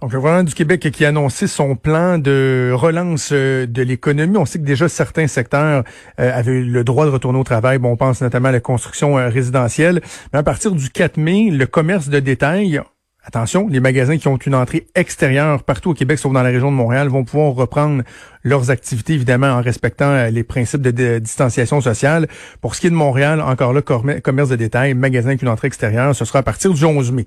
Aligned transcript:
Donc, 0.00 0.12
le 0.12 0.18
gouvernement 0.18 0.44
du 0.44 0.54
Québec 0.54 0.88
qui 0.92 1.04
a 1.04 1.08
annoncé 1.08 1.48
son 1.48 1.74
plan 1.74 2.16
de 2.16 2.70
relance 2.72 3.30
euh, 3.32 3.66
de 3.66 3.82
l'économie. 3.82 4.36
On 4.36 4.44
sait 4.44 4.60
que 4.60 4.64
déjà 4.64 4.88
certains 4.88 5.26
secteurs 5.26 5.82
euh, 6.20 6.30
avaient 6.32 6.60
le 6.60 6.84
droit 6.84 7.06
de 7.06 7.10
retourner 7.10 7.40
au 7.40 7.42
travail. 7.42 7.78
Bon, 7.78 7.90
on 7.90 7.96
pense 7.96 8.20
notamment 8.20 8.50
à 8.50 8.52
la 8.52 8.60
construction 8.60 9.18
euh, 9.18 9.28
résidentielle. 9.28 10.00
Mais 10.32 10.38
à 10.38 10.44
partir 10.44 10.70
du 10.70 10.90
4 10.90 11.16
mai, 11.16 11.50
le 11.50 11.66
commerce 11.66 12.08
de 12.08 12.20
détail, 12.20 12.80
attention, 13.24 13.66
les 13.66 13.80
magasins 13.80 14.16
qui 14.16 14.28
ont 14.28 14.36
une 14.36 14.54
entrée 14.54 14.86
extérieure 14.94 15.64
partout 15.64 15.90
au 15.90 15.94
Québec, 15.94 16.20
sauf 16.20 16.32
dans 16.32 16.44
la 16.44 16.50
région 16.50 16.70
de 16.70 16.76
Montréal, 16.76 17.08
vont 17.08 17.24
pouvoir 17.24 17.52
reprendre 17.54 18.04
leurs 18.44 18.70
activités, 18.70 19.14
évidemment, 19.14 19.48
en 19.48 19.60
respectant 19.60 20.26
les 20.26 20.44
principes 20.44 20.82
de, 20.82 21.18
distanciation 21.18 21.80
sociale. 21.80 22.28
Pour 22.60 22.76
ce 22.76 22.80
qui 22.80 22.86
est 22.86 22.90
de 22.90 22.94
Montréal, 22.94 23.40
encore 23.40 23.72
là, 23.72 23.82
commerce 23.82 24.50
de 24.50 24.56
détail, 24.56 24.94
magasin 24.94 25.30
avec 25.30 25.42
une 25.42 25.48
entrée 25.48 25.66
extérieure, 25.66 26.14
ce 26.14 26.24
sera 26.24 26.38
à 26.38 26.42
partir 26.44 26.72
du 26.72 26.84
11 26.84 27.10
mai. 27.10 27.26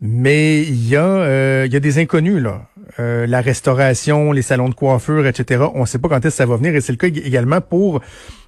Mais 0.00 0.62
il 0.62 0.88
y 0.88 0.96
a 0.96 1.04
euh, 1.04 1.68
y 1.70 1.76
a 1.76 1.80
des 1.80 1.98
inconnus 1.98 2.42
là. 2.42 2.68
Euh, 2.98 3.26
la 3.26 3.40
restauration, 3.40 4.32
les 4.32 4.42
salons 4.42 4.68
de 4.68 4.74
coiffure, 4.74 5.26
etc. 5.26 5.64
On 5.74 5.80
ne 5.80 5.86
sait 5.86 5.98
pas 5.98 6.08
quand 6.08 6.16
est-ce 6.18 6.28
que 6.28 6.30
ça 6.30 6.46
va 6.46 6.56
venir 6.56 6.74
et 6.74 6.80
c'est 6.80 6.92
le 6.92 6.98
cas 6.98 7.08
également 7.08 7.60
pour 7.60 8.00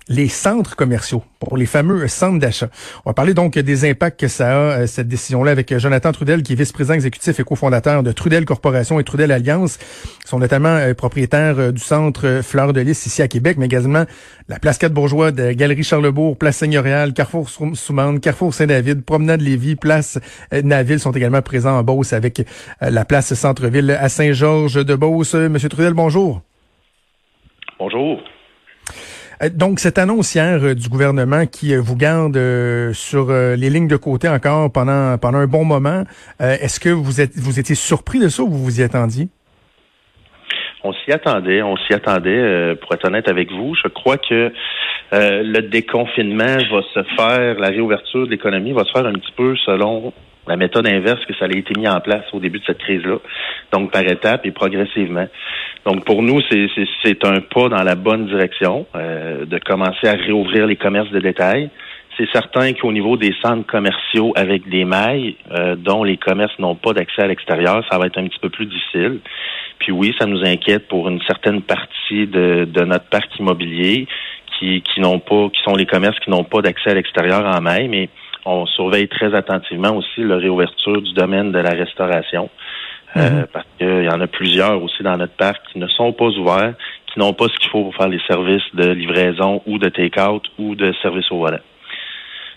les 0.08 0.28
centres 0.28 0.74
commerciaux, 0.74 1.22
pour 1.38 1.56
les 1.56 1.66
fameux 1.66 2.08
centres 2.08 2.38
d'achat. 2.38 2.68
On 3.04 3.10
va 3.10 3.14
parler 3.14 3.34
donc 3.34 3.58
des 3.58 3.88
impacts 3.88 4.18
que 4.18 4.28
ça 4.28 4.48
a, 4.48 4.80
euh, 4.80 4.86
cette 4.86 5.08
décision-là, 5.08 5.50
avec 5.50 5.70
euh, 5.70 5.78
Jonathan 5.78 6.12
Trudel, 6.12 6.42
qui 6.42 6.54
est 6.54 6.56
vice-président 6.56 6.94
exécutif 6.94 7.38
et 7.38 7.44
cofondateur 7.44 8.02
de 8.02 8.12
Trudel 8.12 8.44
Corporation 8.44 8.98
et 8.98 9.04
Trudel 9.04 9.30
Alliance. 9.32 9.78
Ils 10.24 10.28
sont 10.28 10.38
notamment 10.38 10.68
euh, 10.68 10.94
propriétaires 10.94 11.72
du 11.72 11.80
centre 11.80 12.40
Fleur 12.42 12.72
de 12.72 12.80
Lys 12.80 13.06
ici 13.06 13.22
à 13.22 13.28
Québec, 13.28 13.56
mais 13.58 13.66
également 13.66 14.04
la 14.48 14.58
place 14.58 14.78
4 14.78 14.92
Bourgeois, 14.92 15.30
de 15.30 15.52
Galerie 15.52 15.82
Charlebourg, 15.82 16.36
place 16.38 16.56
Seigneuriale, 16.56 17.12
Carrefour 17.12 17.48
Soumande, 17.48 18.20
Carrefour 18.20 18.54
Saint-David, 18.54 19.04
Promenade 19.04 19.42
Lévis, 19.42 19.76
place 19.76 20.18
Naville 20.50 21.00
sont 21.00 21.12
également 21.12 21.42
présents 21.42 21.78
en 21.78 21.82
Beauce 21.82 22.14
avec 22.14 22.42
la 22.80 23.04
place 23.04 23.34
Centre-Ville 23.34 23.90
à 23.90 24.08
Saint-Georges 24.08 24.84
de 24.84 24.94
Beauce. 24.94 25.34
Monsieur 25.34 25.68
Trudel, 25.68 25.92
bonjour. 25.92 26.40
Bonjour. 27.78 28.22
Euh, 29.42 29.48
donc, 29.52 29.78
cette 29.78 29.98
annonce 29.98 30.34
hier 30.34 30.62
euh, 30.62 30.74
du 30.74 30.88
gouvernement 30.88 31.46
qui 31.46 31.74
euh, 31.74 31.80
vous 31.80 31.96
garde 31.96 32.38
sur 32.92 33.30
les 33.30 33.70
lignes 33.70 33.88
de 33.88 33.96
côté 33.96 34.28
encore 34.28 34.72
pendant 34.72 35.16
pendant 35.18 35.38
un 35.38 35.46
bon 35.46 35.64
moment, 35.64 36.04
est-ce 36.40 36.80
que 36.80 36.88
vous 36.88 37.20
êtes 37.20 37.36
vous 37.36 37.58
étiez 37.58 37.74
surpris 37.74 38.18
de 38.18 38.28
ça 38.28 38.42
ou 38.42 38.48
vous 38.48 38.64
vous 38.64 38.80
y 38.80 38.82
attendiez? 38.82 39.28
On 40.84 40.92
s'y 40.92 41.12
attendait, 41.12 41.62
on 41.62 41.76
s'y 41.76 41.92
attendait, 41.92 42.74
pour 42.76 42.94
être 42.94 43.06
honnête 43.06 43.28
avec 43.28 43.50
vous. 43.50 43.74
Je 43.74 43.88
crois 43.88 44.16
que 44.16 44.52
le 45.12 45.60
déconfinement 45.60 46.56
va 46.70 46.82
se 46.94 47.02
faire, 47.16 47.58
la 47.58 47.68
réouverture 47.68 48.26
de 48.26 48.30
l'économie 48.30 48.72
va 48.72 48.84
se 48.84 48.92
faire 48.92 49.06
un 49.06 49.14
petit 49.14 49.32
peu 49.36 49.56
selon 49.66 50.12
la 50.48 50.56
méthode 50.56 50.86
inverse 50.86 51.24
que 51.26 51.34
ça 51.34 51.44
a 51.44 51.48
été 51.48 51.78
mis 51.78 51.88
en 51.88 52.00
place 52.00 52.24
au 52.32 52.40
début 52.40 52.58
de 52.58 52.64
cette 52.64 52.78
crise-là. 52.78 53.18
Donc, 53.72 53.92
par 53.92 54.02
étapes 54.02 54.46
et 54.46 54.50
progressivement. 54.50 55.26
Donc, 55.84 56.04
pour 56.04 56.22
nous, 56.22 56.40
c'est 56.50 57.24
un 57.24 57.40
pas 57.40 57.68
dans 57.68 57.82
la 57.82 57.94
bonne 57.94 58.26
direction 58.26 58.86
euh, 58.94 59.44
de 59.44 59.58
commencer 59.58 60.06
à 60.06 60.12
réouvrir 60.12 60.66
les 60.66 60.76
commerces 60.76 61.10
de 61.10 61.20
détail. 61.20 61.70
C'est 62.18 62.28
certain 62.32 62.72
qu'au 62.72 62.90
niveau 62.92 63.16
des 63.16 63.32
centres 63.40 63.66
commerciaux 63.66 64.32
avec 64.34 64.68
des 64.68 64.84
mailles, 64.84 65.36
euh, 65.52 65.76
dont 65.76 66.02
les 66.02 66.16
commerces 66.16 66.58
n'ont 66.58 66.74
pas 66.74 66.92
d'accès 66.92 67.22
à 67.22 67.26
l'extérieur, 67.28 67.84
ça 67.90 67.98
va 67.98 68.06
être 68.06 68.18
un 68.18 68.26
petit 68.26 68.40
peu 68.40 68.48
plus 68.48 68.66
difficile. 68.66 69.20
Puis 69.78 69.92
oui, 69.92 70.14
ça 70.18 70.26
nous 70.26 70.44
inquiète 70.44 70.88
pour 70.88 71.08
une 71.08 71.22
certaine 71.22 71.62
partie 71.62 72.26
de, 72.26 72.64
de 72.64 72.84
notre 72.84 73.08
parc 73.08 73.38
immobilier 73.38 74.08
qui, 74.58 74.82
qui 74.82 75.00
n'ont 75.00 75.20
pas, 75.20 75.48
qui 75.50 75.62
sont 75.62 75.76
les 75.76 75.86
commerces 75.86 76.18
qui 76.20 76.30
n'ont 76.30 76.44
pas 76.44 76.60
d'accès 76.60 76.90
à 76.90 76.94
l'extérieur 76.94 77.44
en 77.46 77.60
maille, 77.60 77.88
mais 77.88 78.08
on 78.48 78.66
surveille 78.66 79.08
très 79.08 79.34
attentivement 79.34 79.94
aussi 79.96 80.22
la 80.22 80.36
réouverture 80.36 81.02
du 81.02 81.12
domaine 81.12 81.52
de 81.52 81.58
la 81.58 81.70
restauration. 81.70 82.48
Euh, 83.16 83.30
mhm. 83.30 83.46
parce 83.52 83.66
qu'il 83.78 84.04
y 84.04 84.08
en 84.10 84.20
a 84.20 84.26
plusieurs 84.26 84.82
aussi 84.82 85.02
dans 85.02 85.16
notre 85.16 85.32
parc 85.32 85.62
qui 85.72 85.78
ne 85.78 85.86
sont 85.86 86.12
pas 86.12 86.26
ouverts, 86.26 86.74
qui 87.06 87.18
n'ont 87.18 87.32
pas 87.32 87.46
ce 87.46 87.58
qu'il 87.58 87.70
faut 87.70 87.84
pour 87.84 87.94
faire 87.94 88.08
les 88.08 88.20
services 88.26 88.74
de 88.74 88.90
livraison 88.90 89.62
ou 89.66 89.78
de 89.78 89.88
take-out 89.88 90.44
ou 90.58 90.74
de 90.74 90.92
service 91.00 91.30
au 91.32 91.38
volet. 91.38 91.60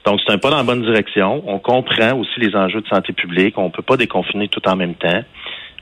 Donc, 0.06 0.20
c'est 0.26 0.34
un 0.34 0.38
pas 0.40 0.50
dans 0.50 0.58
la 0.58 0.64
bonne 0.64 0.82
direction. 0.82 1.44
On 1.46 1.60
comprend 1.60 2.18
aussi 2.18 2.40
les 2.40 2.56
enjeux 2.56 2.82
de 2.82 2.88
santé 2.88 3.14
publique. 3.14 3.58
On 3.58 3.66
ne 3.66 3.70
peut 3.70 3.84
pas 3.84 3.98
déconfiner 3.98 4.48
tout 4.48 4.68
en 4.68 4.76
même 4.76 4.96
temps, 4.96 5.22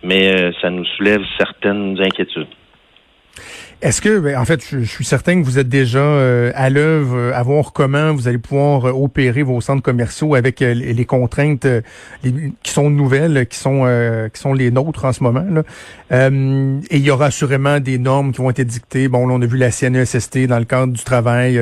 mais 0.04 0.34
euh, 0.34 0.52
ça 0.62 0.70
nous 0.70 0.86
soulève 0.86 1.22
certaines 1.38 2.00
inquiétudes. 2.00 2.48
Est-ce 3.82 4.02
que, 4.02 4.20
ben, 4.20 4.38
en 4.38 4.44
fait, 4.44 4.62
je, 4.70 4.84
suis 4.84 5.06
certain 5.06 5.40
que 5.40 5.46
vous 5.46 5.58
êtes 5.58 5.70
déjà 5.70 6.00
euh, 6.00 6.52
à 6.54 6.70
l'œuvre 6.70 7.16
euh, 7.16 7.32
à 7.34 7.42
voir 7.44 7.72
comment 7.72 8.14
vous 8.14 8.28
allez 8.28 8.38
pouvoir 8.38 8.90
euh, 8.90 8.92
opérer 8.92 9.42
vos 9.42 9.62
centres 9.62 9.82
commerciaux 9.82 10.36
avec 10.36 10.60
les, 10.60 11.06
contraintes 11.06 11.66
qui 12.22 12.72
sont 12.72 12.90
nouvelles, 12.90 13.48
qui 13.48 13.58
sont 13.58 13.86
qui 14.34 14.40
sont 14.40 14.54
les 14.54 14.70
nôtres 14.70 15.06
en 15.06 15.14
ce 15.14 15.24
moment. 15.24 15.46
Là. 15.50 15.64
et 16.12 16.98
il 16.98 17.02
y 17.02 17.10
aura 17.10 17.28
assurément 17.28 17.80
des 17.80 17.98
normes 17.98 18.34
qui 18.34 18.40
vont 18.40 18.50
être 18.50 18.62
dictées. 18.62 19.08
Bon, 19.08 19.30
on 19.30 19.42
a 19.42 19.46
vu 19.46 19.58
la 19.58 19.72
CNESST 19.72 20.46
dans 20.48 20.60
le 20.60 20.66
cadre 20.66 20.92
du 20.92 21.04
travail 21.04 21.60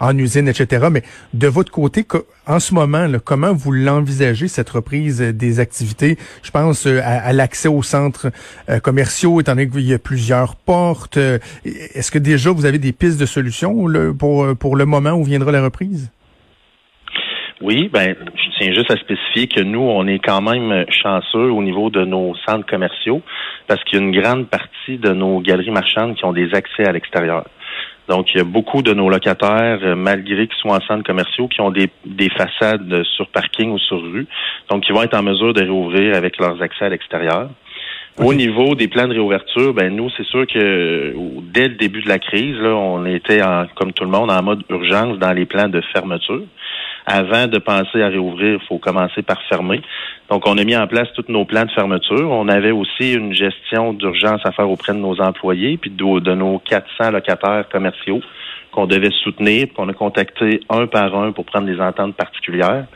en 0.00 0.16
usine, 0.18 0.48
etc. 0.48 0.88
Mais 0.92 1.02
de 1.32 1.48
votre 1.48 1.72
côté, 1.72 2.06
en 2.46 2.60
ce 2.60 2.74
moment, 2.74 3.06
là, 3.06 3.18
comment 3.24 3.54
vous 3.54 3.72
l'envisagez 3.72 4.48
cette 4.48 4.70
reprise 4.70 5.20
des 5.20 5.60
activités? 5.60 6.18
Je 6.42 6.50
pense 6.50 6.86
à, 6.86 7.06
à 7.06 7.32
l'accès 7.32 7.68
aux 7.68 7.82
centres 7.82 8.30
commerciaux, 8.82 9.40
étant 9.40 9.52
donné 9.52 9.68
qu'il 9.68 9.80
y 9.80 9.94
a 9.94 9.98
plusieurs 9.98 10.56
portes 10.98 11.18
est-ce 11.64 12.10
que 12.10 12.18
déjà 12.18 12.50
vous 12.50 12.66
avez 12.66 12.78
des 12.78 12.92
pistes 12.92 13.20
de 13.20 13.26
solutions 13.26 13.86
pour, 14.18 14.46
pour 14.58 14.76
le 14.76 14.86
moment 14.86 15.12
où 15.12 15.24
viendra 15.24 15.52
la 15.52 15.62
reprise? 15.62 16.10
Oui, 17.60 17.90
ben, 17.92 18.14
je 18.36 18.58
tiens 18.58 18.72
juste 18.72 18.90
à 18.90 18.96
spécifier 18.96 19.48
que 19.48 19.60
nous, 19.60 19.80
on 19.80 20.06
est 20.06 20.20
quand 20.20 20.40
même 20.40 20.84
chanceux 20.90 21.50
au 21.50 21.62
niveau 21.62 21.90
de 21.90 22.04
nos 22.04 22.36
centres 22.46 22.66
commerciaux 22.66 23.20
parce 23.66 23.82
qu'il 23.84 23.98
y 23.98 24.02
a 24.02 24.04
une 24.04 24.20
grande 24.20 24.48
partie 24.48 24.98
de 24.98 25.10
nos 25.12 25.40
galeries 25.40 25.72
marchandes 25.72 26.14
qui 26.14 26.24
ont 26.24 26.32
des 26.32 26.54
accès 26.54 26.86
à 26.86 26.92
l'extérieur. 26.92 27.44
Donc, 28.08 28.32
il 28.32 28.38
y 28.38 28.40
a 28.40 28.44
beaucoup 28.44 28.80
de 28.80 28.94
nos 28.94 29.10
locataires, 29.10 29.80
euh, 29.82 29.94
malgré 29.94 30.46
qu'ils 30.46 30.56
soient 30.56 30.76
en 30.76 30.80
centres 30.80 31.04
commerciaux, 31.04 31.46
qui 31.46 31.60
ont 31.60 31.70
des, 31.70 31.90
des 32.06 32.30
façades 32.30 33.02
sur 33.04 33.28
parking 33.28 33.70
ou 33.70 33.78
sur 33.78 34.00
rue. 34.00 34.26
Donc, 34.70 34.88
ils 34.88 34.94
vont 34.94 35.02
être 35.02 35.16
en 35.16 35.22
mesure 35.22 35.52
de 35.52 35.62
réouvrir 35.62 36.16
avec 36.16 36.38
leurs 36.38 36.62
accès 36.62 36.86
à 36.86 36.88
l'extérieur. 36.88 37.50
Au 38.20 38.34
niveau 38.34 38.74
des 38.74 38.88
plans 38.88 39.06
de 39.06 39.12
réouverture, 39.12 39.72
ben 39.74 39.94
nous, 39.94 40.10
c'est 40.16 40.26
sûr 40.26 40.44
que 40.46 41.14
dès 41.52 41.68
le 41.68 41.76
début 41.76 42.02
de 42.02 42.08
la 42.08 42.18
crise, 42.18 42.56
là, 42.56 42.70
on 42.70 43.06
était 43.06 43.42
en, 43.42 43.66
comme 43.76 43.92
tout 43.92 44.04
le 44.04 44.10
monde 44.10 44.30
en 44.30 44.42
mode 44.42 44.64
urgence 44.70 45.18
dans 45.18 45.32
les 45.32 45.46
plans 45.46 45.68
de 45.68 45.80
fermeture. 45.92 46.42
Avant 47.06 47.46
de 47.46 47.58
penser 47.58 48.02
à 48.02 48.08
réouvrir, 48.08 48.58
il 48.60 48.66
faut 48.66 48.78
commencer 48.78 49.22
par 49.22 49.40
fermer. 49.48 49.80
Donc, 50.30 50.46
on 50.48 50.58
a 50.58 50.64
mis 50.64 50.76
en 50.76 50.86
place 50.86 51.08
tous 51.14 51.24
nos 51.28 51.44
plans 51.44 51.64
de 51.64 51.70
fermeture. 51.70 52.30
On 52.30 52.48
avait 52.48 52.72
aussi 52.72 53.14
une 53.14 53.32
gestion 53.32 53.92
d'urgence 53.92 54.40
à 54.44 54.50
faire 54.50 54.68
auprès 54.68 54.92
de 54.92 54.98
nos 54.98 55.20
employés, 55.20 55.76
puis 55.76 55.90
de, 55.90 56.20
de 56.20 56.34
nos 56.34 56.58
400 56.58 57.12
locataires 57.12 57.66
commerciaux 57.70 58.20
qu'on 58.72 58.86
devait 58.86 59.12
soutenir, 59.22 59.66
qu'on 59.74 59.88
a 59.88 59.94
contacté 59.94 60.60
un 60.68 60.86
par 60.86 61.14
un 61.16 61.32
pour 61.32 61.44
prendre 61.44 61.66
des 61.66 61.80
ententes 61.80 62.14
particulières. 62.14 62.86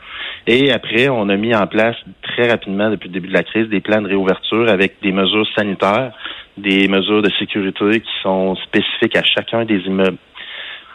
Et 0.45 0.71
après, 0.71 1.09
on 1.09 1.29
a 1.29 1.37
mis 1.37 1.55
en 1.55 1.67
place 1.67 1.95
très 2.21 2.49
rapidement, 2.49 2.89
depuis 2.89 3.07
le 3.07 3.13
début 3.13 3.29
de 3.29 3.33
la 3.33 3.43
crise, 3.43 3.69
des 3.69 3.79
plans 3.79 4.01
de 4.01 4.07
réouverture 4.07 4.69
avec 4.69 4.95
des 5.01 5.11
mesures 5.11 5.47
sanitaires, 5.55 6.11
des 6.57 6.87
mesures 6.87 7.21
de 7.21 7.29
sécurité 7.39 8.01
qui 8.01 8.11
sont 8.21 8.55
spécifiques 8.57 9.15
à 9.15 9.23
chacun 9.23 9.65
des 9.65 9.79
immeubles. 9.79 10.17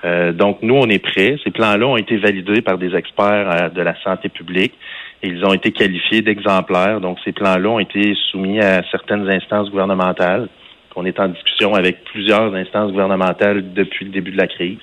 Euh, 0.05 0.33
donc, 0.33 0.59
nous, 0.63 0.77
on 0.77 0.89
est 0.89 1.01
prêts. 1.01 1.39
Ces 1.43 1.51
plans-là 1.51 1.87
ont 1.87 1.97
été 1.97 2.19
validés 2.19 2.63
par 2.63 2.79
des 2.79 2.95
experts 2.95 3.51
euh, 3.51 3.69
de 3.71 3.83
la 3.83 3.95
santé 4.03 4.29
publique 4.29 4.75
ils 5.23 5.45
ont 5.45 5.53
été 5.53 5.73
qualifiés 5.73 6.23
d'exemplaires. 6.23 7.01
Donc, 7.01 7.19
ces 7.25 7.33
plans-là 7.33 7.69
ont 7.69 7.79
été 7.79 8.15
soumis 8.31 8.61
à 8.61 8.83
certaines 8.91 9.29
instances 9.29 9.71
gouvernementales. 9.71 10.49
On 10.95 11.05
est 11.05 11.19
en 11.21 11.29
discussion 11.29 11.75
avec 11.75 12.05
plusieurs 12.05 12.55
instances 12.55 12.91
gouvernementales 12.91 13.73
depuis 13.73 14.05
le 14.05 14.11
début 14.11 14.33
de 14.33 14.37
la 14.37 14.47
crise. 14.49 14.79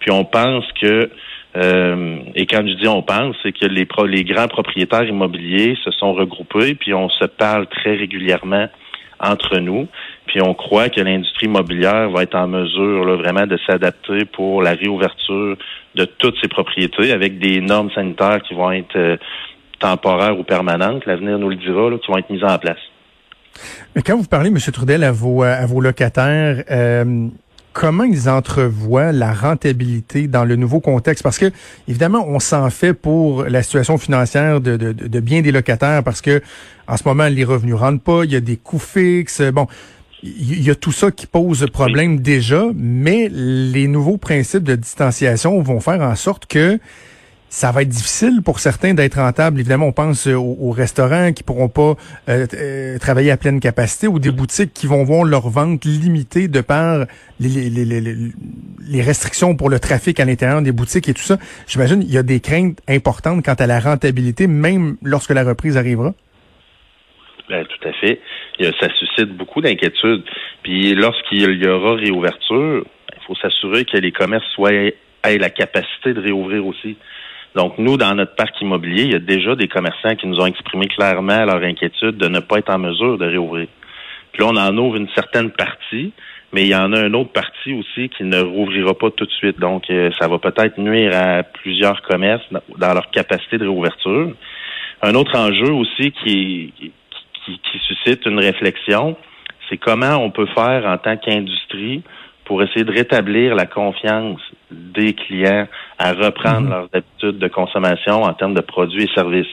Puis 0.00 0.10
on 0.10 0.24
pense 0.24 0.64
que 0.80 1.10
euh, 1.56 2.18
et 2.34 2.46
quand 2.46 2.66
je 2.66 2.74
dis 2.74 2.88
on 2.88 3.02
pense, 3.02 3.36
c'est 3.42 3.52
que 3.52 3.66
les, 3.66 3.86
les 4.06 4.24
grands 4.24 4.48
propriétaires 4.48 5.04
immobiliers 5.04 5.76
se 5.82 5.90
sont 5.90 6.12
regroupés, 6.12 6.74
puis 6.74 6.92
on 6.94 7.08
se 7.08 7.24
parle 7.24 7.66
très 7.66 7.96
régulièrement 7.96 8.68
entre 9.20 9.58
nous. 9.58 9.88
Puis 10.26 10.40
on 10.42 10.54
croit 10.54 10.90
que 10.90 11.00
l'industrie 11.00 11.46
immobilière 11.46 12.10
va 12.10 12.22
être 12.22 12.36
en 12.36 12.46
mesure 12.46 13.04
là, 13.04 13.16
vraiment 13.16 13.46
de 13.46 13.58
s'adapter 13.66 14.24
pour 14.26 14.62
la 14.62 14.72
réouverture 14.72 15.56
de 15.94 16.04
toutes 16.04 16.36
ses 16.40 16.48
propriétés 16.48 17.12
avec 17.12 17.38
des 17.38 17.60
normes 17.60 17.90
sanitaires 17.90 18.40
qui 18.42 18.54
vont 18.54 18.70
être 18.70 18.96
euh, 18.96 19.16
temporaires 19.80 20.38
ou 20.38 20.44
permanentes, 20.44 21.06
l'avenir 21.06 21.38
nous 21.38 21.48
le 21.48 21.56
dira, 21.56 21.90
qui 21.98 22.10
vont 22.10 22.18
être 22.18 22.30
mises 22.30 22.44
en 22.44 22.58
place. 22.58 22.78
Mais 23.96 24.02
quand 24.02 24.16
vous 24.16 24.28
parlez, 24.28 24.48
M. 24.48 24.58
Trudel, 24.72 25.02
à 25.02 25.12
vos, 25.12 25.42
à 25.42 25.66
vos 25.66 25.80
locataires, 25.80 26.62
euh, 26.70 27.28
comment 27.78 28.02
ils 28.02 28.28
entrevoient 28.28 29.12
la 29.12 29.32
rentabilité 29.32 30.26
dans 30.26 30.44
le 30.44 30.56
nouveau 30.56 30.80
contexte? 30.80 31.22
Parce 31.22 31.38
que, 31.38 31.52
évidemment, 31.86 32.24
on 32.26 32.40
s'en 32.40 32.68
fait 32.70 32.92
pour 32.92 33.44
la 33.44 33.62
situation 33.62 33.98
financière 33.98 34.60
de, 34.60 34.76
de, 34.76 34.90
de 34.92 35.20
bien 35.20 35.42
des 35.42 35.52
locataires 35.52 36.02
parce 36.02 36.20
que, 36.20 36.42
en 36.88 36.96
ce 36.96 37.04
moment, 37.06 37.28
les 37.28 37.44
revenus 37.44 37.76
ne 37.76 37.78
rentrent 37.78 38.02
pas, 38.02 38.24
il 38.24 38.32
y 38.32 38.36
a 38.36 38.40
des 38.40 38.56
coûts 38.56 38.80
fixes. 38.80 39.42
Bon, 39.52 39.68
il 40.24 40.60
y 40.60 40.70
a 40.70 40.74
tout 40.74 40.90
ça 40.90 41.12
qui 41.12 41.28
pose 41.28 41.64
problème 41.72 42.18
déjà, 42.18 42.64
mais 42.74 43.28
les 43.30 43.86
nouveaux 43.86 44.16
principes 44.16 44.64
de 44.64 44.74
distanciation 44.74 45.62
vont 45.62 45.78
faire 45.78 46.00
en 46.00 46.16
sorte 46.16 46.46
que 46.46 46.80
ça 47.48 47.72
va 47.72 47.82
être 47.82 47.88
difficile 47.88 48.42
pour 48.44 48.60
certains 48.60 48.94
d'être 48.94 49.16
rentable. 49.16 49.60
Évidemment, 49.60 49.86
on 49.86 49.92
pense 49.92 50.26
aux, 50.26 50.70
restaurants 50.70 51.32
qui 51.32 51.42
pourront 51.42 51.68
pas 51.68 51.94
euh, 52.28 52.46
euh, 52.54 52.98
travailler 52.98 53.30
à 53.30 53.36
pleine 53.36 53.58
capacité 53.58 54.06
ou 54.06 54.18
des 54.18 54.30
boutiques 54.30 54.72
qui 54.74 54.86
vont 54.86 55.02
voir 55.04 55.24
leur 55.24 55.48
vente 55.48 55.84
limitée 55.84 56.48
de 56.48 56.60
par 56.60 57.06
les, 57.40 57.70
les, 57.70 57.84
les, 57.84 58.14
les 58.88 59.02
restrictions 59.02 59.56
pour 59.56 59.70
le 59.70 59.80
trafic 59.80 60.20
à 60.20 60.24
l'intérieur 60.24 60.62
des 60.62 60.72
boutiques 60.72 61.08
et 61.08 61.14
tout 61.14 61.22
ça. 61.22 61.38
J'imagine 61.66 62.02
il 62.02 62.12
y 62.12 62.18
a 62.18 62.22
des 62.22 62.40
craintes 62.40 62.78
importantes 62.88 63.44
quant 63.44 63.54
à 63.54 63.66
la 63.66 63.80
rentabilité, 63.80 64.46
même 64.46 64.96
lorsque 65.02 65.30
la 65.30 65.44
reprise 65.44 65.76
arrivera? 65.76 66.12
Ben, 67.48 67.64
tout 67.64 67.88
à 67.88 67.92
fait. 67.94 68.20
Ça 68.78 68.88
suscite 68.98 69.36
beaucoup 69.36 69.62
d'inquiétudes. 69.62 70.22
Puis 70.62 70.94
lorsqu'il 70.94 71.62
y 71.62 71.66
aura 71.66 71.94
réouverture, 71.94 72.84
il 73.16 73.26
faut 73.26 73.34
s'assurer 73.36 73.84
que 73.84 73.96
les 73.96 74.12
commerces 74.12 74.46
soient 74.54 74.72
aient 74.72 75.38
la 75.38 75.50
capacité 75.50 76.12
de 76.12 76.20
réouvrir 76.20 76.66
aussi. 76.66 76.96
Donc, 77.54 77.78
nous, 77.78 77.96
dans 77.96 78.14
notre 78.14 78.34
parc 78.34 78.60
immobilier, 78.60 79.04
il 79.04 79.12
y 79.12 79.16
a 79.16 79.20
déjà 79.20 79.54
des 79.54 79.68
commerçants 79.68 80.14
qui 80.16 80.26
nous 80.26 80.38
ont 80.38 80.46
exprimé 80.46 80.86
clairement 80.86 81.44
leur 81.44 81.62
inquiétude 81.62 82.16
de 82.16 82.28
ne 82.28 82.40
pas 82.40 82.58
être 82.58 82.70
en 82.70 82.78
mesure 82.78 83.18
de 83.18 83.26
réouvrir. 83.26 83.68
Puis 84.32 84.42
là, 84.42 84.50
on 84.52 84.56
en 84.56 84.76
ouvre 84.76 84.96
une 84.96 85.08
certaine 85.14 85.50
partie, 85.50 86.12
mais 86.52 86.62
il 86.62 86.68
y 86.68 86.76
en 86.76 86.92
a 86.92 87.06
une 87.06 87.16
autre 87.16 87.32
partie 87.32 87.72
aussi 87.72 88.08
qui 88.10 88.24
ne 88.24 88.40
rouvrira 88.40 88.94
pas 88.94 89.10
tout 89.10 89.24
de 89.24 89.30
suite. 89.30 89.58
Donc, 89.58 89.90
euh, 89.90 90.10
ça 90.18 90.28
va 90.28 90.38
peut-être 90.38 90.78
nuire 90.78 91.12
à 91.14 91.42
plusieurs 91.42 92.02
commerces 92.02 92.46
dans 92.76 92.94
leur 92.94 93.10
capacité 93.10 93.58
de 93.58 93.64
réouverture. 93.64 94.32
Un 95.02 95.14
autre 95.14 95.36
enjeu 95.36 95.72
aussi 95.72 96.12
qui, 96.22 96.72
qui, 96.78 96.92
qui 97.58 97.78
suscite 97.86 98.26
une 98.26 98.38
réflexion, 98.38 99.16
c'est 99.68 99.76
comment 99.76 100.16
on 100.16 100.30
peut 100.30 100.48
faire 100.54 100.86
en 100.86 100.98
tant 100.98 101.16
qu'industrie 101.16 102.02
pour 102.48 102.62
essayer 102.62 102.84
de 102.84 102.90
rétablir 102.90 103.54
la 103.54 103.66
confiance 103.66 104.40
des 104.70 105.12
clients 105.12 105.68
à 105.98 106.12
reprendre 106.14 106.62
mhm. 106.62 106.70
leurs 106.70 106.88
habitudes 106.94 107.38
de 107.38 107.48
consommation 107.48 108.22
en 108.22 108.32
termes 108.32 108.54
de 108.54 108.62
produits 108.62 109.04
et 109.04 109.10
services. 109.14 109.46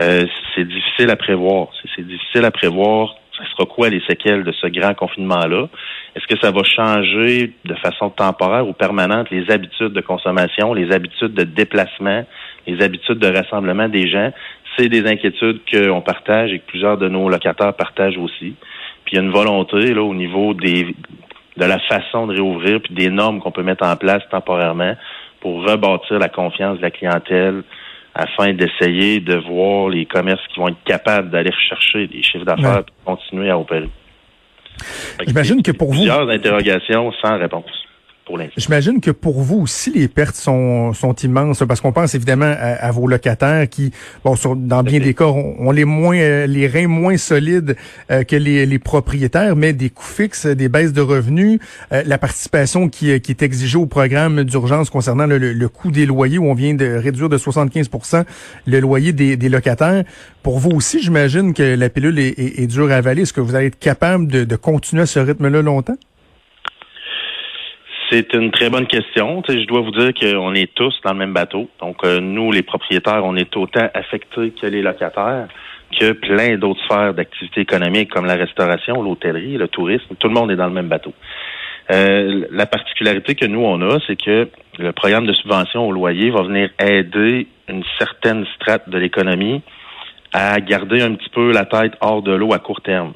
Euh, 0.00 0.24
c'est 0.54 0.66
difficile 0.66 1.08
à 1.10 1.16
prévoir. 1.16 1.68
C'est 1.94 2.06
difficile 2.06 2.44
à 2.44 2.50
prévoir. 2.50 3.14
Ça 3.38 3.44
sera 3.52 3.66
quoi 3.66 3.90
les 3.90 4.02
séquelles 4.08 4.42
de 4.42 4.52
ce 4.52 4.66
grand 4.66 4.94
confinement-là? 4.94 5.68
Est-ce 6.16 6.26
que 6.26 6.38
ça 6.40 6.50
va 6.50 6.64
changer 6.64 7.52
de 7.64 7.74
façon 7.74 8.10
temporaire 8.10 8.66
ou 8.66 8.72
permanente 8.72 9.30
les 9.30 9.48
habitudes 9.50 9.92
de 9.92 10.00
consommation, 10.00 10.74
les 10.74 10.92
habitudes 10.92 11.34
de 11.34 11.44
déplacement, 11.44 12.24
les 12.66 12.82
habitudes 12.82 13.18
de 13.18 13.28
rassemblement 13.28 13.88
des 13.88 14.08
gens? 14.08 14.32
C'est 14.76 14.88
des 14.88 15.06
inquiétudes 15.06 15.60
qu'on 15.70 16.00
partage 16.00 16.52
et 16.52 16.58
que 16.58 16.66
plusieurs 16.66 16.98
de 16.98 17.08
nos 17.08 17.28
locataires 17.28 17.74
partagent 17.74 18.18
aussi. 18.18 18.56
Puis 19.04 19.14
il 19.14 19.16
y 19.16 19.18
a 19.18 19.22
une 19.22 19.32
volonté 19.32 19.94
là 19.94 20.02
au 20.02 20.14
niveau 20.14 20.52
des 20.52 20.94
de 21.56 21.64
la 21.64 21.78
façon 21.80 22.26
de 22.26 22.34
réouvrir, 22.34 22.80
puis 22.82 22.94
des 22.94 23.08
normes 23.08 23.40
qu'on 23.40 23.52
peut 23.52 23.62
mettre 23.62 23.86
en 23.86 23.96
place 23.96 24.22
temporairement 24.30 24.94
pour 25.40 25.64
rebâtir 25.64 26.18
la 26.18 26.28
confiance 26.28 26.78
de 26.78 26.82
la 26.82 26.90
clientèle 26.90 27.62
afin 28.14 28.52
d'essayer 28.54 29.20
de 29.20 29.36
voir 29.36 29.88
les 29.90 30.06
commerces 30.06 30.40
qui 30.52 30.60
vont 30.60 30.68
être 30.68 30.82
capables 30.84 31.30
d'aller 31.30 31.50
rechercher 31.50 32.06
des 32.06 32.22
chiffres 32.22 32.44
d'affaires 32.44 32.84
pour 32.84 33.16
continuer 33.16 33.50
à 33.50 33.58
opérer. 33.58 33.90
J'imagine 35.26 35.62
que 35.62 35.72
pour 35.72 35.88
vous... 35.88 35.94
Plusieurs 35.94 36.28
interrogations 36.28 37.12
sans 37.22 37.38
réponse. 37.38 37.85
J'imagine 38.56 39.00
que 39.00 39.12
pour 39.12 39.40
vous 39.40 39.60
aussi, 39.60 39.92
les 39.92 40.08
pertes 40.08 40.34
sont, 40.34 40.92
sont 40.94 41.14
immenses, 41.14 41.62
parce 41.66 41.80
qu'on 41.80 41.92
pense 41.92 42.14
évidemment 42.16 42.52
à, 42.58 42.90
vos 42.90 43.06
locataires 43.06 43.68
qui, 43.68 43.92
bon, 44.24 44.34
dans 44.56 44.82
bien 44.82 44.98
des 44.98 45.14
cas, 45.14 45.26
ont, 45.26 45.70
les 45.70 45.84
moins 45.84 46.16
euh, 46.16 46.46
les 46.46 46.66
reins 46.66 46.88
moins 46.88 47.16
solides 47.18 47.76
euh, 48.10 48.24
que 48.24 48.34
les, 48.34 48.66
les, 48.66 48.78
propriétaires, 48.80 49.54
mais 49.54 49.72
des 49.72 49.90
coûts 49.90 50.02
fixes, 50.02 50.46
des 50.46 50.68
baisses 50.68 50.92
de 50.92 51.00
revenus, 51.00 51.60
euh, 51.92 52.02
la 52.04 52.18
participation 52.18 52.88
qui, 52.88 53.20
qui 53.20 53.30
est 53.30 53.42
exigée 53.42 53.78
au 53.78 53.86
programme 53.86 54.42
d'urgence 54.42 54.90
concernant 54.90 55.26
le, 55.26 55.38
le, 55.38 55.68
coût 55.68 55.92
des 55.92 56.04
loyers, 56.04 56.38
où 56.38 56.46
on 56.46 56.54
vient 56.54 56.74
de 56.74 56.96
réduire 56.96 57.28
de 57.28 57.38
75% 57.38 58.24
le 58.66 58.80
loyer 58.80 59.12
des, 59.12 59.36
des 59.36 59.48
locataires. 59.48 60.02
Pour 60.42 60.58
vous 60.58 60.70
aussi, 60.70 61.00
j'imagine 61.00 61.54
que 61.54 61.62
la 61.62 61.88
pilule 61.88 62.18
est, 62.18 62.38
est, 62.38 62.66
dure 62.66 62.90
à 62.90 62.96
avaler. 62.96 63.22
Est-ce 63.22 63.32
que 63.32 63.40
vous 63.40 63.54
allez 63.54 63.66
être 63.66 63.78
capable 63.78 64.26
de, 64.26 64.42
de 64.42 64.56
continuer 64.56 65.02
à 65.02 65.06
ce 65.06 65.20
rythme-là 65.20 65.62
longtemps? 65.62 65.96
C'est 68.10 68.34
une 68.34 68.52
très 68.52 68.70
bonne 68.70 68.86
question. 68.86 69.42
je 69.48 69.66
dois 69.66 69.80
vous 69.80 69.90
dire 69.90 70.12
qu'on 70.14 70.54
est 70.54 70.72
tous 70.74 70.94
dans 71.04 71.12
le 71.12 71.18
même 71.18 71.32
bateau. 71.32 71.68
Donc, 71.80 72.04
euh, 72.04 72.20
nous, 72.20 72.52
les 72.52 72.62
propriétaires, 72.62 73.24
on 73.24 73.34
est 73.34 73.56
autant 73.56 73.88
affectés 73.94 74.52
que 74.52 74.66
les 74.66 74.80
locataires, 74.80 75.48
que 75.98 76.12
plein 76.12 76.56
d'autres 76.56 76.82
sphères 76.84 77.14
d'activité 77.14 77.62
économique 77.62 78.10
comme 78.10 78.26
la 78.26 78.36
restauration, 78.36 79.02
l'hôtellerie, 79.02 79.56
le 79.56 79.66
tourisme. 79.66 80.14
Tout 80.20 80.28
le 80.28 80.34
monde 80.34 80.52
est 80.52 80.56
dans 80.56 80.68
le 80.68 80.72
même 80.72 80.88
bateau. 80.88 81.12
Euh, 81.90 82.46
la 82.50 82.66
particularité 82.66 83.34
que 83.34 83.46
nous, 83.46 83.60
on 83.60 83.80
a, 83.82 83.98
c'est 84.06 84.20
que 84.20 84.48
le 84.78 84.92
programme 84.92 85.26
de 85.26 85.32
subvention 85.32 85.88
au 85.88 85.92
loyer 85.92 86.30
va 86.30 86.42
venir 86.42 86.70
aider 86.78 87.48
une 87.68 87.82
certaine 87.98 88.44
strate 88.54 88.88
de 88.88 88.98
l'économie 88.98 89.62
à 90.32 90.60
garder 90.60 91.02
un 91.02 91.14
petit 91.14 91.30
peu 91.30 91.52
la 91.52 91.64
tête 91.64 91.94
hors 92.00 92.22
de 92.22 92.32
l'eau 92.32 92.52
à 92.52 92.58
court 92.60 92.82
terme. 92.82 93.14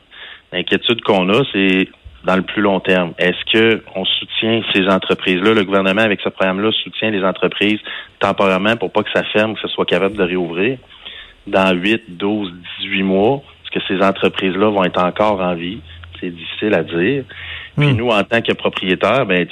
L'inquiétude 0.53 1.01
qu'on 1.03 1.29
a, 1.29 1.43
c'est 1.53 1.89
dans 2.25 2.37
le 2.37 2.43
plus 2.43 2.63
long 2.63 2.81
terme? 2.81 3.13
Est-ce 3.19 3.53
que 3.53 3.83
on 3.95 4.05
soutient 4.05 4.63
ces 4.75 4.87
entreprises-là? 4.89 5.55
Le 5.55 5.65
gouvernement, 5.65 6.03
avec 6.03 6.21
ce 6.21 6.29
programme-là, 6.29 6.71
soutient 6.83 7.11
les 7.11 7.25
entreprises 7.25 7.81
temporairement 8.19 8.77
pour 8.77 8.93
pas 8.93 9.03
que 9.03 9.11
ça 9.13 9.25
ferme, 9.25 9.55
que 9.55 9.61
ce 9.61 9.69
soit 9.69 9.87
capable 9.87 10.17
de 10.17 10.23
réouvrir 10.23 10.79
dans 11.47 11.75
8, 11.75 12.17
12, 12.17 12.53
18 12.81 13.03
mois? 13.03 13.43
Est-ce 13.65 13.79
que 13.79 13.87
ces 13.87 14.05
entreprises-là 14.05 14.71
vont 14.71 14.85
être 14.85 15.03
encore 15.03 15.41
en 15.41 15.55
vie? 15.55 15.81
C'est 16.21 16.31
difficile 16.31 16.75
à 16.75 16.83
dire. 16.83 17.25
Puis 17.79 17.93
hmm. 17.93 17.97
nous, 17.97 18.09
en 18.09 18.23
tant 18.25 18.43
que 18.43 18.53
propriétaires, 18.53 19.25
ben, 19.27 19.47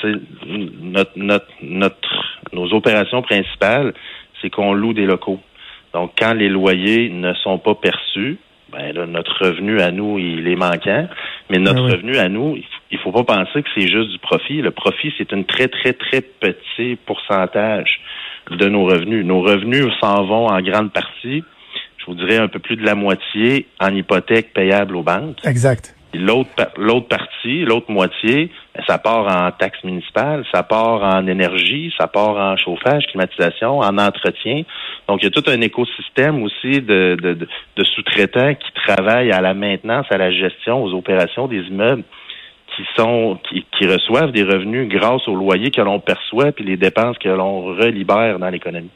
notre, 0.82 1.12
notre, 1.17 1.47
notre, 1.62 2.41
nos 2.53 2.73
opérations 2.75 3.23
principales, 3.23 3.94
c'est 4.41 4.50
qu'on 4.50 4.75
loue 4.75 4.93
des 4.93 5.06
locaux. 5.06 5.41
Donc, 5.94 6.12
quand 6.19 6.35
les 6.35 6.49
loyers 6.49 7.09
ne 7.09 7.32
sont 7.35 7.59
pas 7.59 7.75
perçus, 7.75 8.38
ben 8.70 8.93
là, 8.94 9.06
notre 9.06 9.44
revenu 9.44 9.81
à 9.81 9.91
nous, 9.91 10.19
il 10.19 10.47
est 10.47 10.56
manquant. 10.56 11.09
Mais 11.50 11.59
notre 11.59 11.87
ah 11.89 11.93
revenu 11.93 12.17
à 12.17 12.29
nous, 12.29 12.58
il 12.91 12.98
faut 12.98 13.13
pas 13.13 13.25
penser 13.25 13.63
que 13.63 13.69
c'est 13.75 13.89
juste 13.89 14.10
du 14.10 14.19
profit. 14.19 14.60
Le 14.60 14.70
profit, 14.70 15.13
c'est 15.17 15.32
un 15.32 15.43
très, 15.43 15.69
très, 15.69 15.93
très 15.93 16.20
petit 16.20 16.96
pourcentage 17.06 18.01
de 18.51 18.69
nos 18.69 18.84
revenus. 18.84 19.25
Nos 19.25 19.41
revenus 19.41 19.87
s'en 20.01 20.25
vont 20.25 20.46
en 20.46 20.60
grande 20.60 20.93
partie, 20.93 21.43
je 21.98 22.06
vous 22.06 22.15
dirais 22.15 22.39
un 22.39 22.48
peu 22.48 22.58
plus 22.58 22.77
de 22.77 22.84
la 22.84 22.94
moitié, 22.94 23.67
en 23.81 23.94
hypothèque 23.94 24.53
payable 24.53 24.96
aux 24.96 25.03
banques. 25.03 25.44
Exact. 25.44 25.97
L'autre 26.15 26.50
l'autre 26.79 27.08
partie, 27.08 27.65
l'autre 27.65 27.91
moitié, 27.91 28.50
ben, 28.74 28.82
ça 28.86 28.96
part 28.96 29.27
en 29.27 29.50
taxes 29.53 29.84
municipales, 29.84 30.44
ça 30.53 30.62
part 30.62 31.03
en 31.03 31.27
énergie, 31.27 31.93
ça 31.98 32.06
part 32.06 32.36
en 32.36 32.56
chauffage, 32.56 33.05
climatisation, 33.08 33.81
en 33.81 33.98
entretien. 33.98 34.62
Donc, 35.06 35.22
il 35.22 35.24
y 35.24 35.27
a 35.27 35.31
tout 35.31 35.44
un 35.48 35.60
écosystème 35.60 36.43
aussi 36.43 36.81
de, 36.81 37.17
de, 37.20 37.34
de, 37.77 37.84
sous-traitants 37.84 38.55
qui 38.55 38.72
travaillent 38.86 39.32
à 39.32 39.43
la 39.43 39.53
maintenance, 39.53 40.06
à 40.10 40.17
la 40.17 40.31
gestion, 40.31 40.82
aux 40.82 40.94
opérations 40.94 41.46
des 41.46 41.60
immeubles 41.60 42.05
qui 42.74 42.82
sont 42.96 43.38
qui, 43.48 43.67
qui 43.77 43.86
reçoivent 43.86 44.32
des 44.32 44.44
revenus 44.44 44.88
grâce 44.88 45.27
aux 45.29 45.34
loyers 45.34 45.70
que 45.70 45.82
l'on 45.82 46.00
perçoit 46.00 46.53
puis 46.53 46.65
les 46.65 46.77
dépenses 46.77 47.19
que 47.19 47.29
l'on 47.29 47.67
relibère 47.67 48.38
dans 48.38 48.48
l'économie. 48.48 48.91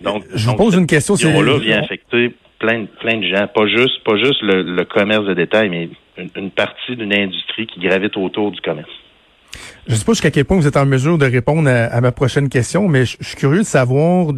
Donc, 0.00 0.24
je 0.34 0.48
vous 0.48 0.56
pose 0.56 0.76
une 0.76 0.86
question. 0.86 1.14
C'est 1.16 1.30
là 1.30 1.58
vient 1.58 1.82
affecter 1.82 2.34
plein, 2.58 2.86
plein 3.00 3.18
de 3.18 3.26
gens, 3.26 3.46
pas 3.48 3.66
juste 3.66 4.02
pas 4.04 4.16
juste 4.16 4.40
le, 4.42 4.62
le 4.62 4.84
commerce 4.84 5.26
de 5.26 5.34
détail, 5.34 5.68
mais 5.68 5.88
une, 6.16 6.50
partie 6.50 6.96
d'une 6.96 7.12
industrie 7.12 7.66
qui 7.66 7.80
gravite 7.80 8.16
autour 8.16 8.50
du 8.50 8.60
commerce. 8.60 8.90
Je 9.86 9.92
ne 9.92 9.96
sais 9.96 10.04
pas 10.04 10.12
jusqu'à 10.12 10.30
quel 10.30 10.44
point 10.44 10.56
vous 10.56 10.66
êtes 10.66 10.76
en 10.76 10.86
mesure 10.86 11.18
de 11.18 11.26
répondre 11.26 11.68
à, 11.68 12.00
ma 12.00 12.12
prochaine 12.12 12.48
question, 12.48 12.88
mais 12.88 13.04
je, 13.04 13.16
suis 13.20 13.36
curieux 13.36 13.60
de 13.60 13.66
savoir. 13.66 14.28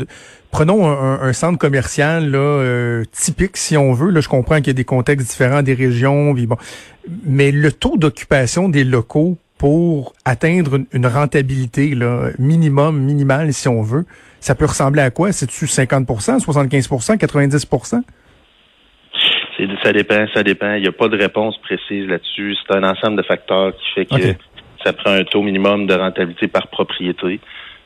prenons 0.51 0.89
un, 0.89 1.33
centre 1.33 1.59
commercial 1.59 2.31
là, 2.31 2.39
euh, 2.39 3.05
typique, 3.13 3.57
si 3.57 3.77
on 3.77 3.93
veut. 3.93 4.11
Là, 4.11 4.21
je 4.21 4.29
comprends 4.29 4.57
qu'il 4.57 4.69
y 4.69 4.71
a 4.71 4.75
des 4.75 4.85
contextes 4.85 5.29
différents 5.31 5.63
des 5.63 5.75
régions, 5.75 6.35
bon, 6.35 6.57
mais 7.25 7.53
le 7.53 7.71
taux 7.71 7.97
d'occupation 7.97 8.69
des 8.69 8.83
locaux 8.83 9.39
pour 9.59 10.15
atteindre 10.25 10.81
une, 10.93 11.07
rentabilité 11.07 11.95
là, 11.95 12.31
minimum, 12.39 13.01
minimale, 13.01 13.53
si 13.53 13.69
on 13.69 13.83
veut, 13.83 14.05
ça 14.41 14.55
peut 14.55 14.67
ressembler 14.67 15.03
à 15.03 15.11
quoi? 15.11 15.33
C'est-tu 15.33 15.67
50 15.67 16.07
75 16.41 16.89
90 17.19 17.67
ça 19.83 19.93
dépend, 19.93 20.27
ça 20.35 20.43
dépend. 20.43 20.75
Il 20.75 20.83
n'y 20.83 20.89
a 20.89 20.93
pas 20.93 21.09
de 21.09 21.17
réponse 21.17 21.57
précise 21.59 22.07
là-dessus. 22.09 22.57
C'est 22.57 22.77
un 22.77 22.85
ensemble 22.85 23.17
de 23.17 23.23
facteurs 23.23 23.73
qui 23.77 23.91
fait 23.95 24.07
que 24.07 24.39
ça 24.85 24.93
prend 24.93 25.13
un 25.13 25.25
taux 25.25 25.43
minimum 25.43 25.87
de 25.87 25.95
rentabilité 25.95 26.49
par 26.49 26.69
propriété. 26.69 27.41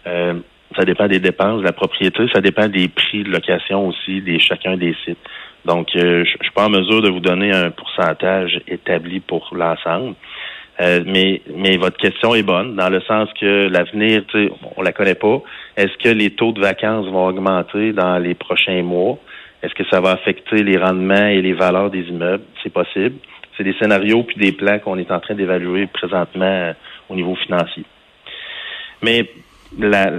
Euh, 0.06 0.34
ça 0.76 0.84
dépend 0.84 1.06
des 1.06 1.20
dépenses 1.20 1.60
de 1.60 1.64
la 1.64 1.72
propriété, 1.72 2.28
ça 2.32 2.40
dépend 2.40 2.68
des 2.68 2.88
prix 2.88 3.22
de 3.22 3.30
location 3.30 3.88
aussi, 3.88 4.20
des 4.20 4.38
chacun 4.38 4.76
des 4.76 4.94
sites. 5.04 5.18
Donc, 5.64 5.88
euh, 5.96 6.24
je, 6.24 6.36
ne 6.38 6.42
suis 6.42 6.52
pas 6.54 6.66
en 6.66 6.70
mesure 6.70 7.02
de 7.02 7.10
vous 7.10 7.20
donner 7.20 7.52
un 7.52 7.70
pourcentage 7.70 8.60
établi 8.68 9.20
pour 9.20 9.50
l'ensemble. 9.52 10.14
Euh, 10.80 11.02
mais, 11.04 11.42
mais 11.56 11.76
votre 11.76 11.96
question 11.96 12.34
est 12.34 12.44
bonne, 12.44 12.76
dans 12.76 12.88
le 12.88 13.00
sens 13.00 13.28
que 13.40 13.68
l'avenir, 13.68 14.22
on 14.76 14.82
la 14.82 14.92
connaît 14.92 15.16
pas. 15.16 15.42
Est-ce 15.76 15.96
que 15.98 16.08
les 16.08 16.30
taux 16.30 16.52
de 16.52 16.60
vacances 16.60 17.06
vont 17.06 17.26
augmenter 17.26 17.92
dans 17.92 18.18
les 18.18 18.34
prochains 18.34 18.82
mois? 18.82 19.18
Est-ce 19.62 19.74
que 19.74 19.84
ça 19.90 20.00
va 20.00 20.12
affecter 20.12 20.62
les 20.62 20.76
rendements 20.76 21.26
et 21.26 21.42
les 21.42 21.52
valeurs 21.52 21.90
des 21.90 22.02
immeubles? 22.02 22.44
C'est 22.62 22.72
possible. 22.72 23.16
C'est 23.56 23.64
des 23.64 23.74
scénarios 23.74 24.22
puis 24.22 24.36
des 24.36 24.52
plans 24.52 24.78
qu'on 24.78 24.98
est 24.98 25.10
en 25.10 25.18
train 25.18 25.34
d'évaluer 25.34 25.86
présentement 25.88 26.44
euh, 26.44 26.72
au 27.08 27.16
niveau 27.16 27.34
financier. 27.34 27.84
Mais 29.02 29.28
la, 29.76 30.12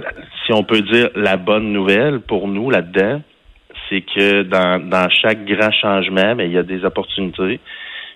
si 0.44 0.52
on 0.52 0.62
peut 0.62 0.82
dire 0.82 1.08
la 1.14 1.36
bonne 1.36 1.72
nouvelle 1.72 2.20
pour 2.20 2.48
nous 2.48 2.70
là-dedans, 2.70 3.22
c'est 3.88 4.02
que 4.02 4.42
dans, 4.42 4.78
dans 4.78 5.08
chaque 5.08 5.44
grand 5.44 5.72
changement, 5.72 6.34
mais 6.34 6.46
il 6.46 6.52
y 6.52 6.58
a 6.58 6.62
des 6.62 6.84
opportunités. 6.84 7.60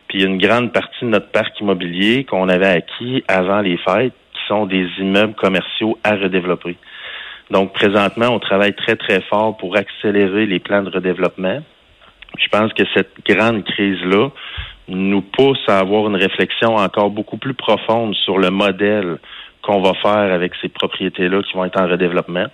Puis 0.09 0.19
il 0.19 0.21
y 0.21 0.25
a 0.25 0.29
une 0.29 0.39
grande 0.39 0.73
partie 0.73 1.05
de 1.05 1.11
notre 1.11 1.31
parc 1.31 1.59
immobilier 1.61 2.25
qu'on 2.25 2.49
avait 2.49 2.67
acquis 2.67 3.25
avant 3.29 3.61
les 3.61 3.79
fêtes, 3.79 4.13
qui 4.33 4.41
sont 4.47 4.67
des 4.67 4.87
immeubles 4.99 5.35
commerciaux 5.35 5.99
à 6.05 6.17
redévelopper. 6.17 6.77
Donc 7.51 7.73
présentement, 7.73 8.29
on 8.29 8.39
travaille 8.39 8.75
très 8.75 8.97
très 8.97 9.21
fort 9.23 9.57
pour 9.57 9.77
accélérer 9.77 10.47
les 10.47 10.59
plans 10.59 10.83
de 10.83 10.91
redéveloppement. 10.91 11.61
Je 12.39 12.49
pense 12.49 12.73
que 12.73 12.85
cette 12.95 13.15
grande 13.27 13.65
crise-là 13.65 14.31
nous 14.89 15.23
pousse 15.23 15.63
à 15.69 15.79
avoir 15.79 16.09
une 16.09 16.17
réflexion 16.17 16.77
encore 16.77 17.11
beaucoup 17.11 17.37
plus 17.37 17.55
profonde 17.55 18.15
sur 18.15 18.39
le 18.39 18.51
modèle 18.51 19.19
qu'on 19.63 19.81
va 19.81 19.95
faire 19.95 20.33
avec 20.33 20.53
ces 20.61 20.69
propriétés-là 20.69 21.43
qui 21.43 21.55
vont 21.55 21.65
être 21.65 21.81
en 21.81 21.89
redéveloppement. 21.89 22.47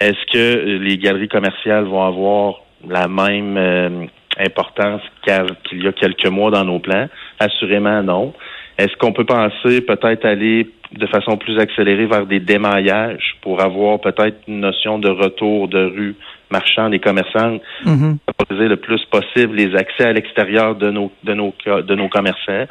Est-ce 0.00 0.32
que 0.32 0.78
les 0.78 0.98
galeries 0.98 1.28
commerciales 1.28 1.84
vont 1.84 2.04
avoir 2.04 2.56
la 2.86 3.08
même 3.08 3.56
euh, 3.56 4.06
importance 4.38 5.00
qu'il 5.24 5.82
y 5.82 5.88
a 5.88 5.92
quelques 5.92 6.26
mois 6.26 6.50
dans 6.50 6.64
nos 6.64 6.80
plans? 6.80 7.08
Assurément 7.38 8.02
non. 8.02 8.34
Est-ce 8.76 8.94
qu'on 8.96 9.12
peut 9.12 9.24
penser 9.24 9.80
peut-être 9.80 10.24
aller 10.26 10.68
de 10.98 11.06
façon 11.06 11.36
plus 11.36 11.58
accélérée 11.58 12.06
vers 12.06 12.26
des 12.26 12.40
démaillages 12.40 13.36
pour 13.42 13.62
avoir 13.62 14.00
peut-être 14.00 14.38
une 14.48 14.60
notion 14.60 14.98
de 14.98 15.08
retour 15.08 15.68
de 15.68 15.84
rue 15.84 16.16
marchande 16.50 16.94
et 16.94 17.00
commerçante, 17.00 17.60
mm 17.84 18.14
le 18.50 18.76
plus 18.76 19.04
possible 19.06 19.56
les 19.56 19.74
accès 19.74 20.04
à 20.04 20.12
l'extérieur 20.12 20.76
de 20.76 20.90
nos 20.90 21.10
de 21.24 21.34
nos 21.34 21.52
de 21.66 21.94
nos 21.94 22.08
commerçants? 22.08 22.66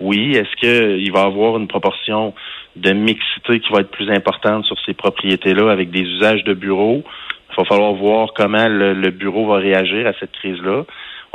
Oui. 0.00 0.36
Est-ce 0.36 0.54
qu'il 0.56 1.12
va 1.12 1.22
y 1.22 1.24
avoir 1.24 1.56
une 1.56 1.68
proportion 1.68 2.34
de 2.76 2.92
mixité 2.92 3.60
qui 3.60 3.72
va 3.72 3.80
être 3.80 3.90
plus 3.90 4.10
importante 4.10 4.64
sur 4.64 4.76
ces 4.84 4.94
propriétés-là 4.94 5.70
avec 5.70 5.90
des 5.90 6.02
usages 6.02 6.44
de 6.44 6.54
bureaux? 6.54 7.02
Il 7.50 7.56
va 7.56 7.64
falloir 7.64 7.92
voir 7.92 8.28
comment 8.34 8.68
le, 8.68 9.10
bureau 9.10 9.46
va 9.46 9.56
réagir 9.56 10.06
à 10.06 10.12
cette 10.20 10.32
crise-là. 10.32 10.84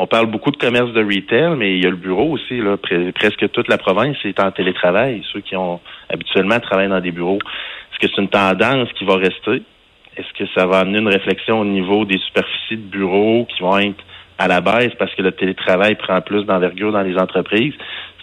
On 0.02 0.08
parle 0.08 0.26
beaucoup 0.26 0.50
de 0.50 0.58
commerce 0.58 0.92
de 0.94 1.04
retail, 1.04 1.56
mais 1.56 1.76
il 1.76 1.84
y 1.84 1.86
a 1.86 1.92
le 1.92 1.96
bureau 1.96 2.32
aussi. 2.32 2.58
Là. 2.58 2.76
Presque 3.14 3.52
toute 3.52 3.68
la 3.68 3.78
province 3.78 4.18
est 4.24 4.40
en 4.40 4.50
télétravail, 4.50 5.22
ceux 5.32 5.42
qui 5.42 5.56
ont 5.56 5.80
habituellement 6.10 6.60
travaillé 6.60 6.90
dans 6.90 7.00
des 7.00 7.12
bureaux. 7.12 7.38
Est-ce 7.38 8.00
que 8.00 8.12
c'est 8.12 8.20
une 8.20 8.28
tendance 8.28 8.92
qui 8.94 9.06
va 9.06 9.18
rester? 9.18 9.62
Est-ce 10.18 10.34
que 10.34 10.50
ça 10.56 10.66
va 10.66 10.80
amener 10.80 10.98
une 10.98 11.08
réflexion 11.08 11.60
au 11.60 11.66
niveau 11.66 12.04
des 12.06 12.18
superficies 12.18 12.78
de 12.78 12.90
bureaux 12.98 13.46
qui 13.46 13.62
vont 13.62 13.78
être 13.78 14.04
à 14.40 14.48
la 14.48 14.60
baisse 14.60 14.92
parce 14.98 15.14
que 15.14 15.22
le 15.22 15.34
télétravail 15.34 15.94
prend 15.94 16.20
plus 16.22 16.46
d'envergure 16.46 16.92
dans 16.92 17.04
les 17.04 17.16
entreprises? 17.20 17.76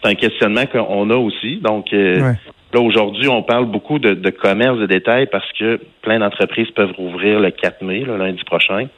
C'est 0.02 0.11
un 0.11 0.16
questionnement 0.16 0.66
qu'on 0.66 1.08
a 1.11 1.16
aussi. 1.16 1.58
Donc, 1.58 1.92
euh, 1.92 2.32
là, 2.75 2.80
aujourd'hui, 2.80 3.28
on 3.28 3.44
parle 3.44 3.66
beaucoup 3.66 4.00
de, 4.00 4.30
commerce 4.30 4.78
de 4.78 4.87
détail 4.87 5.28
parce 5.30 5.50
que 5.52 5.80
plein 6.02 6.18
d'entreprises 6.18 6.73
peuvent 6.73 6.97
rouvrir 6.99 7.38
le 7.38 7.52
4 7.52 7.82
mai, 7.82 8.00
le 8.00 8.16
lundi 8.16 8.42
prochain. 8.42 8.88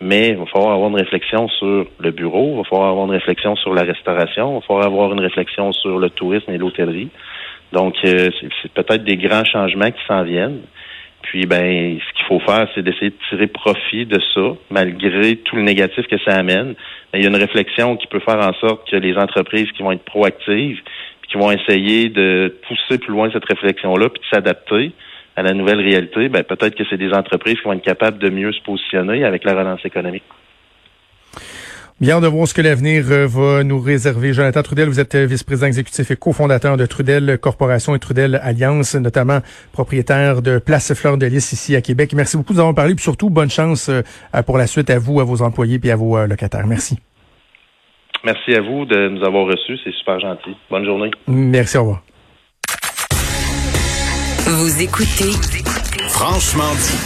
Mais 0.00 0.28
il 0.28 0.36
va 0.36 0.46
falloir 0.46 0.72
avoir 0.72 0.90
une 0.90 0.96
réflexion 0.96 1.48
sur 1.48 1.86
le 1.98 2.10
bureau, 2.12 2.52
il 2.52 2.56
va 2.58 2.64
falloir 2.64 2.90
avoir 2.90 3.06
une 3.06 3.12
réflexion 3.12 3.56
sur 3.56 3.74
la 3.74 3.82
restauration, 3.82 4.52
il 4.52 4.54
va 4.54 4.60
falloir 4.60 4.86
avoir 4.86 5.12
une 5.12 5.20
réflexion 5.20 5.72
sur 5.72 5.98
le 5.98 6.08
tourisme 6.10 6.52
et 6.52 6.58
l'hôtellerie. 6.58 7.08
Donc, 7.72 7.96
euh, 8.04 8.30
c'est 8.62 8.72
peut-être 8.72 9.04
des 9.04 9.16
grands 9.16 9.44
changements 9.44 9.90
qui 9.90 10.00
s'en 10.06 10.22
viennent. 10.22 10.60
Puis, 11.22 11.46
ben, 11.46 11.98
ce 11.98 12.16
qu'il 12.16 12.26
faut 12.26 12.40
faire, 12.40 12.68
c'est 12.74 12.82
d'essayer 12.82 13.10
de 13.10 13.16
tirer 13.28 13.48
profit 13.48 14.06
de 14.06 14.20
ça, 14.34 14.56
malgré 14.70 15.36
tout 15.36 15.56
le 15.56 15.62
négatif 15.62 16.06
que 16.06 16.16
ça 16.24 16.36
amène. 16.36 16.74
il 17.12 17.22
y 17.22 17.26
a 17.26 17.28
une 17.28 17.36
réflexion 17.36 17.96
qui 17.96 18.06
peut 18.06 18.20
faire 18.20 18.38
en 18.38 18.54
sorte 18.54 18.88
que 18.88 18.96
les 18.96 19.16
entreprises 19.16 19.70
qui 19.72 19.82
vont 19.82 19.92
être 19.92 20.04
proactives, 20.04 20.80
puis 21.20 21.30
qui 21.32 21.36
vont 21.36 21.50
essayer 21.50 22.08
de 22.08 22.56
pousser 22.68 22.98
plus 22.98 23.12
loin 23.12 23.30
cette 23.32 23.44
réflexion-là, 23.44 24.08
puis 24.10 24.20
de 24.20 24.26
s'adapter 24.32 24.92
à 25.38 25.42
la 25.42 25.54
nouvelle 25.54 25.78
réalité, 25.78 26.28
ben, 26.28 26.42
peut-être 26.42 26.74
que 26.74 26.82
c'est 26.90 26.96
des 26.96 27.12
entreprises 27.12 27.54
qui 27.54 27.62
vont 27.62 27.72
être 27.72 27.82
capables 27.82 28.18
de 28.18 28.28
mieux 28.28 28.52
se 28.52 28.60
positionner 28.62 29.24
avec 29.24 29.44
la 29.44 29.54
relance 29.54 29.84
économique. 29.84 30.24
Bien 32.00 32.20
de 32.20 32.26
voir 32.26 32.48
ce 32.48 32.54
que 32.54 32.62
l'avenir 32.62 33.04
euh, 33.10 33.26
va 33.28 33.62
nous 33.62 33.80
réserver. 33.80 34.32
Jonathan 34.32 34.62
Trudel, 34.62 34.88
vous 34.88 34.98
êtes 34.98 35.14
euh, 35.14 35.26
vice-président 35.26 35.68
exécutif 35.68 36.10
et 36.10 36.16
cofondateur 36.16 36.76
de 36.76 36.86
Trudel 36.86 37.38
Corporation 37.38 37.94
et 37.94 38.00
Trudel 38.00 38.40
Alliance, 38.42 38.96
notamment 38.96 39.38
propriétaire 39.72 40.42
de 40.42 40.58
Place 40.58 40.92
Fleur 40.94 41.18
de 41.18 41.26
Lys 41.26 41.52
ici 41.52 41.76
à 41.76 41.82
Québec. 41.82 42.14
Merci 42.16 42.36
beaucoup 42.36 42.52
de 42.52 42.58
nous 42.58 42.62
avoir 42.62 42.74
parlé, 42.74 42.96
puis 42.96 43.04
surtout 43.04 43.30
bonne 43.30 43.50
chance 43.50 43.90
euh, 43.90 44.02
pour 44.42 44.58
la 44.58 44.66
suite 44.66 44.90
à 44.90 44.98
vous, 44.98 45.20
à 45.20 45.24
vos 45.24 45.42
employés 45.42 45.78
et 45.84 45.90
à 45.92 45.96
vos 45.96 46.26
locataires. 46.26 46.66
Merci. 46.66 46.98
Merci 48.24 48.54
à 48.54 48.60
vous 48.60 48.86
de 48.86 49.08
nous 49.08 49.24
avoir 49.24 49.46
reçus, 49.46 49.78
c'est 49.84 49.94
super 49.94 50.18
gentil. 50.18 50.56
Bonne 50.68 50.84
journée. 50.84 51.12
Merci, 51.28 51.76
au 51.78 51.82
revoir. 51.82 52.02
Vous 54.50 54.80
écoutez 54.80 55.32
Franchement 56.08 56.72
dit. 56.72 56.98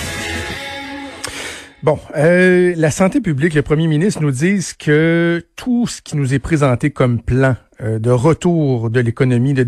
Bon, 1.83 1.99
euh, 2.17 2.73
la 2.77 2.93
santé 2.93 3.21
publique, 3.21 3.55
le 3.55 3.63
premier 3.63 3.89
ministre 3.89 4.23
nous 4.23 4.31
dit 4.31 4.65
que 4.79 5.45
tout 5.57 5.89
ce 5.89 6.03
qui 6.03 6.17
nous 6.17 6.35
est 6.35 6.39
présenté 6.39 6.91
comme 6.91 7.21
plan 7.21 7.57
euh, 7.81 7.99
de 7.99 8.11
retour 8.11 8.91
de 8.91 9.01
l'économie, 9.01 9.55
de 9.55 9.65